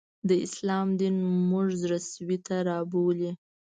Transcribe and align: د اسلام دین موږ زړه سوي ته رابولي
د 0.27 0.29
اسلام 0.45 0.87
دین 0.99 1.15
موږ 1.49 1.67
زړه 1.81 1.97
سوي 2.11 2.37
ته 2.45 2.55
رابولي 2.69 3.31